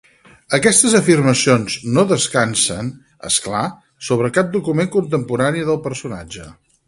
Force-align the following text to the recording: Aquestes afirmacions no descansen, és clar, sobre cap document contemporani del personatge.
Aquestes 0.57 0.93
afirmacions 0.99 1.75
no 1.97 2.05
descansen, 2.13 2.89
és 3.31 3.37
clar, 3.47 3.63
sobre 4.09 4.33
cap 4.39 4.51
document 4.57 4.91
contemporani 4.99 5.67
del 5.71 5.81
personatge. 5.89 6.49